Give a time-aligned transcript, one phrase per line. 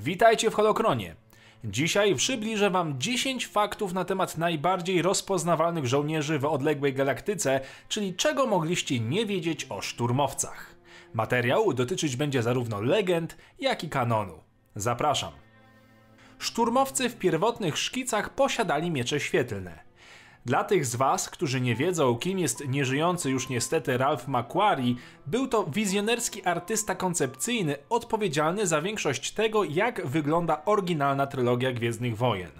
[0.00, 1.16] Witajcie w Holokronie.
[1.64, 8.46] Dzisiaj przybliżę Wam 10 faktów na temat najbardziej rozpoznawalnych żołnierzy w odległej galaktyce, czyli czego
[8.46, 10.74] mogliście nie wiedzieć o szturmowcach.
[11.14, 14.34] Materiał dotyczyć będzie zarówno legend, jak i kanonu.
[14.76, 15.32] Zapraszam.
[16.38, 19.87] Szturmowcy w pierwotnych szkicach posiadali miecze świetlne.
[20.48, 24.94] Dla tych z Was, którzy nie wiedzą, kim jest nieżyjący już niestety Ralph McQuarrie,
[25.26, 32.50] był to wizjonerski artysta koncepcyjny odpowiedzialny za większość tego, jak wygląda oryginalna trylogia Gwiezdnych Wojen.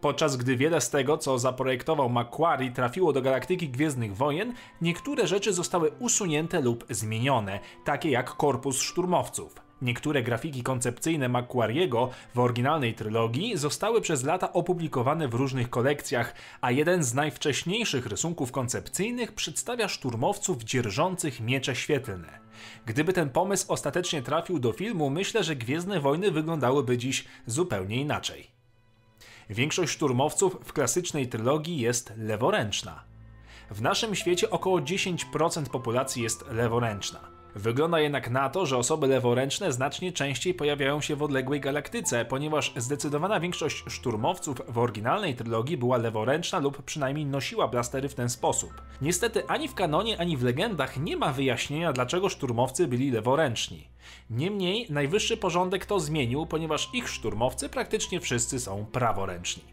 [0.00, 5.52] Podczas gdy wiele z tego, co zaprojektował McQuarrie, trafiło do galaktyki Gwiezdnych Wojen, niektóre rzeczy
[5.52, 9.65] zostały usunięte lub zmienione, takie jak korpus szturmowców.
[9.82, 16.70] Niektóre grafiki koncepcyjne Macquariego w oryginalnej trylogii zostały przez lata opublikowane w różnych kolekcjach, a
[16.70, 22.38] jeden z najwcześniejszych rysunków koncepcyjnych przedstawia szturmowców dzierżących miecze świetlne.
[22.86, 28.50] Gdyby ten pomysł ostatecznie trafił do filmu, myślę, że Gwiezdne Wojny wyglądałyby dziś zupełnie inaczej.
[29.50, 33.04] Większość szturmowców w klasycznej trylogii jest leworęczna.
[33.70, 37.35] W naszym świecie około 10% populacji jest leworęczna.
[37.56, 42.72] Wygląda jednak na to, że osoby leworęczne znacznie częściej pojawiają się w odległej galaktyce, ponieważ
[42.76, 48.82] zdecydowana większość szturmowców w oryginalnej trylogii była leworęczna lub przynajmniej nosiła blastery w ten sposób.
[49.02, 53.88] Niestety ani w kanonie, ani w legendach nie ma wyjaśnienia, dlaczego szturmowcy byli leworęczni.
[54.30, 59.64] Niemniej najwyższy porządek to zmienił, ponieważ ich szturmowcy praktycznie wszyscy są praworęczni.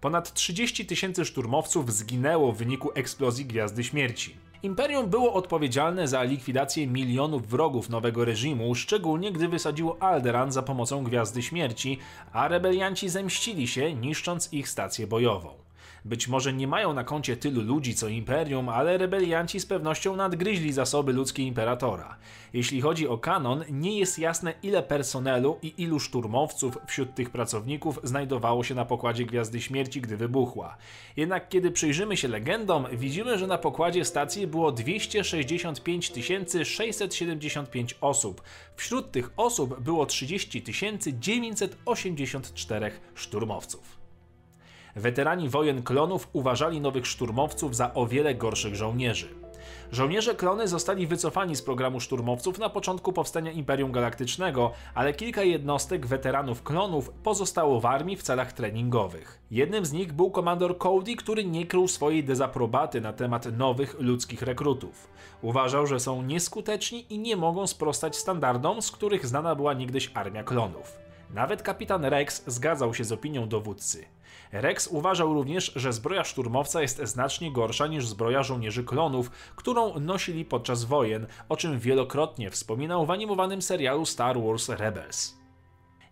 [0.00, 4.47] Ponad 30 tysięcy szturmowców zginęło w wyniku eksplozji Gwiazdy Śmierci.
[4.62, 11.04] Imperium było odpowiedzialne za likwidację milionów wrogów nowego reżimu, szczególnie gdy wysadziło Alderan za pomocą
[11.04, 11.98] Gwiazdy Śmierci,
[12.32, 15.67] a rebelianci zemścili się, niszcząc ich stację bojową.
[16.04, 20.72] Być może nie mają na koncie tylu ludzi co Imperium, ale rebelianci z pewnością nadgryźli
[20.72, 22.16] zasoby ludzkie Imperatora.
[22.52, 28.00] Jeśli chodzi o kanon, nie jest jasne ile personelu i ilu szturmowców wśród tych pracowników
[28.02, 30.76] znajdowało się na pokładzie Gwiazdy Śmierci, gdy wybuchła.
[31.16, 36.12] Jednak kiedy przyjrzymy się legendom, widzimy, że na pokładzie stacji było 265
[36.64, 38.42] 675 osób.
[38.76, 40.62] Wśród tych osób było 30
[41.18, 43.97] 984 szturmowców.
[44.96, 49.28] Weterani wojen klonów uważali nowych szturmowców za o wiele gorszych żołnierzy.
[49.92, 56.06] Żołnierze klony zostali wycofani z programu szturmowców na początku powstania Imperium Galaktycznego, ale kilka jednostek
[56.06, 59.40] weteranów klonów pozostało w armii w celach treningowych.
[59.50, 64.42] Jednym z nich był komandor Cody, który nie krył swojej dezaprobaty na temat nowych ludzkich
[64.42, 65.08] rekrutów.
[65.42, 70.44] Uważał, że są nieskuteczni i nie mogą sprostać standardom, z których znana była niegdyś armia
[70.44, 71.07] klonów.
[71.34, 74.04] Nawet kapitan Rex zgadzał się z opinią dowódcy.
[74.52, 80.44] Rex uważał również, że zbroja szturmowca jest znacznie gorsza niż zbroja żołnierzy klonów, którą nosili
[80.44, 85.38] podczas wojen, o czym wielokrotnie wspominał w animowanym serialu Star Wars Rebels.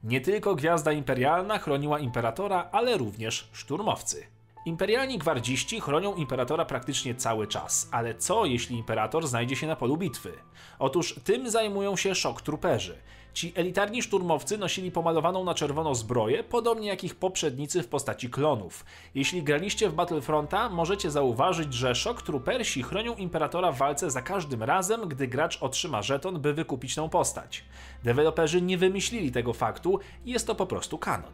[0.05, 4.36] Nie tylko Gwiazda Imperialna chroniła Imperatora, ale również szturmowcy.
[4.67, 9.97] Imperialni gwardziści chronią imperatora praktycznie cały czas, ale co jeśli imperator znajdzie się na polu
[9.97, 10.33] bitwy?
[10.79, 12.99] Otóż tym zajmują się szok truperzy.
[13.33, 18.85] Ci elitarni szturmowcy nosili pomalowaną na czerwono zbroję, podobnie jak ich poprzednicy w postaci klonów.
[19.15, 24.63] Jeśli graliście w Battlefronta, możecie zauważyć, że szok trupersi chronią imperatora w walce za każdym
[24.63, 27.65] razem, gdy gracz otrzyma żeton, by wykupić tą postać.
[28.05, 31.33] Deweloperzy nie wymyślili tego faktu, jest to po prostu kanon.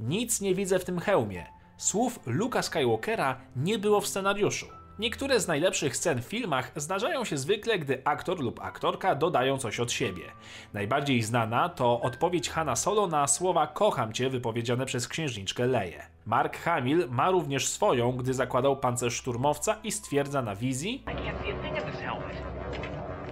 [0.00, 1.61] Nic nie widzę w tym hełmie.
[1.82, 4.66] Słów Luka Skywalkera nie było w scenariuszu.
[4.98, 9.80] Niektóre z najlepszych scen w filmach zdarzają się zwykle, gdy aktor lub aktorka dodają coś
[9.80, 10.22] od siebie.
[10.72, 16.06] Najbardziej znana to odpowiedź Hanna Solo na słowa kocham cię wypowiedziane przez księżniczkę Leję.
[16.26, 21.04] Mark Hamill ma również swoją, gdy zakładał pancerz szturmowca i stwierdza na wizji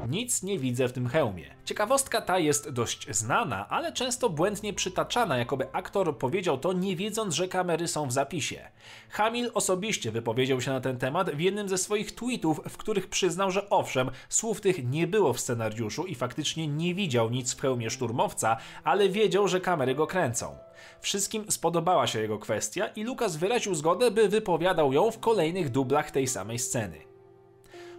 [0.08, 1.44] nic nie widzę w tym hełmie.
[1.64, 7.34] Ciekawostka ta jest dość znana, ale często błędnie przytaczana, jakoby aktor powiedział to nie wiedząc,
[7.34, 8.68] że kamery są w zapisie.
[9.10, 13.50] Hamill osobiście wypowiedział się na ten temat w jednym ze swoich tweetów, w których przyznał,
[13.50, 17.90] że owszem, słów tych nie było w scenariuszu i faktycznie nie widział nic w hełmie
[17.90, 20.56] szturmowca, ale wiedział, że kamery go kręcą.
[21.00, 26.10] Wszystkim spodobała się jego kwestia i Lukas wyraził zgodę, by wypowiadał ją w kolejnych dublach
[26.10, 27.09] tej samej sceny.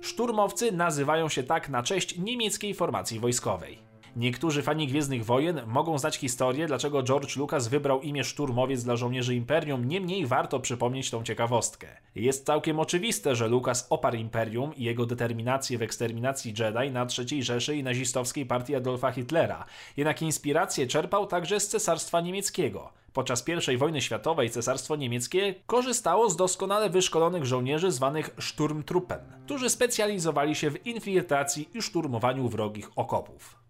[0.01, 3.90] Szturmowcy nazywają się tak na cześć niemieckiej formacji wojskowej.
[4.16, 9.36] Niektórzy fani Gwiezdnych Wojen mogą znać historię, dlaczego George Lucas wybrał imię szturmowiec dla żołnierzy
[9.36, 11.88] Imperium, niemniej warto przypomnieć tą ciekawostkę.
[12.16, 17.44] Jest całkiem oczywiste, że Lucas oparł Imperium i jego determinację w eksterminacji Jedi na III
[17.44, 19.66] Rzeszy i nazistowskiej partii Adolfa Hitlera,
[19.98, 22.90] jednak inspirację czerpał także z Cesarstwa Niemieckiego.
[23.13, 30.56] Podczas I wojny światowej Cesarstwo Niemieckie korzystało z doskonale wyszkolonych żołnierzy zwanych Sturmtruppen, którzy specjalizowali
[30.56, 33.61] się w infiltracji i szturmowaniu wrogich okopów.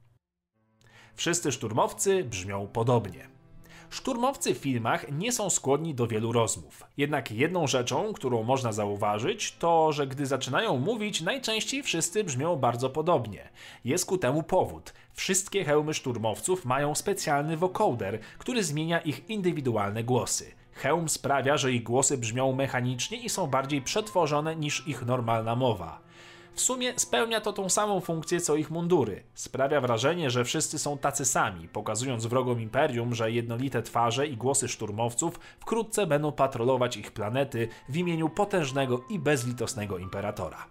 [1.21, 3.27] Wszyscy szturmowcy brzmią podobnie.
[3.89, 6.83] Szturmowcy w filmach nie są skłonni do wielu rozmów.
[6.97, 12.89] Jednak jedną rzeczą, którą można zauważyć, to, że gdy zaczynają mówić, najczęściej wszyscy brzmią bardzo
[12.89, 13.50] podobnie.
[13.85, 14.94] Jest ku temu powód.
[15.13, 20.51] Wszystkie hełmy szturmowców mają specjalny vocoder, który zmienia ich indywidualne głosy.
[20.73, 26.01] Hełm sprawia, że ich głosy brzmią mechanicznie i są bardziej przetworzone niż ich normalna mowa.
[26.53, 29.24] W sumie spełnia to tą samą funkcję co ich mundury.
[29.33, 34.68] Sprawia wrażenie, że wszyscy są tacy sami, pokazując wrogom Imperium, że jednolite twarze i głosy
[34.68, 40.65] szturmowców wkrótce będą patrolować ich planety w imieniu potężnego i bezlitosnego imperatora.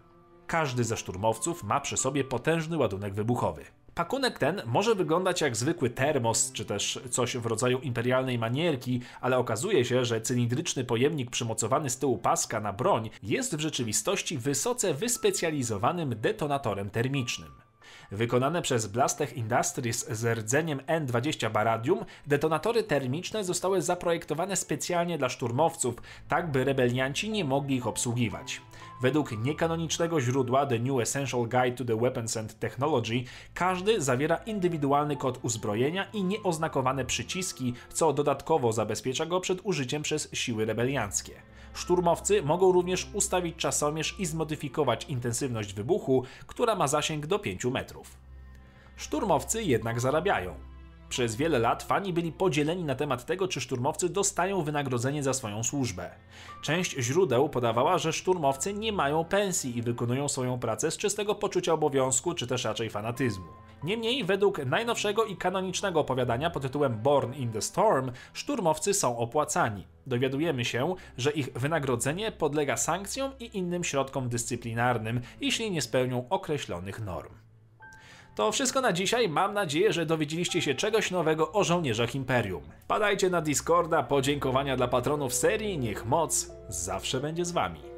[0.46, 3.64] Każdy ze szturmowców ma przy sobie potężny ładunek wybuchowy.
[3.94, 9.38] Pakunek ten może wyglądać jak zwykły termos, czy też coś w rodzaju imperialnej manierki, ale
[9.38, 14.94] okazuje się, że cylindryczny pojemnik przymocowany z tyłu paska na broń jest w rzeczywistości wysoce
[14.94, 17.69] wyspecjalizowanym detonatorem termicznym.
[18.12, 25.94] Wykonane przez Blastech Industries z rdzeniem N20 baradium, detonatory termiczne zostały zaprojektowane specjalnie dla szturmowców,
[26.28, 28.60] tak by rebelianci nie mogli ich obsługiwać.
[29.02, 33.24] Według niekanonicznego źródła The New Essential Guide to the Weapons and Technology,
[33.54, 40.28] każdy zawiera indywidualny kod uzbrojenia i nieoznakowane przyciski, co dodatkowo zabezpiecza go przed użyciem przez
[40.32, 41.49] siły rebelianckie.
[41.74, 48.16] Szturmowcy mogą również ustawić czasomierz i zmodyfikować intensywność wybuchu, która ma zasięg do 5 metrów.
[48.96, 50.54] Szturmowcy jednak zarabiają.
[51.08, 55.64] Przez wiele lat fani byli podzieleni na temat tego, czy szturmowcy dostają wynagrodzenie za swoją
[55.64, 56.10] służbę.
[56.62, 61.72] Część źródeł podawała, że szturmowcy nie mają pensji i wykonują swoją pracę z czystego poczucia
[61.72, 63.46] obowiązku, czy też raczej fanatyzmu.
[63.84, 69.86] Niemniej, według najnowszego i kanonicznego opowiadania pod tytułem Born in the Storm, szturmowcy są opłacani.
[70.06, 77.00] Dowiadujemy się, że ich wynagrodzenie podlega sankcjom i innym środkom dyscyplinarnym, jeśli nie spełnią określonych
[77.00, 77.34] norm.
[78.34, 79.28] To wszystko na dzisiaj.
[79.28, 82.62] Mam nadzieję, że dowiedzieliście się czegoś nowego o żołnierzach Imperium.
[82.88, 87.89] Padajcie na Discorda, podziękowania dla patronów serii, niech moc zawsze będzie z wami.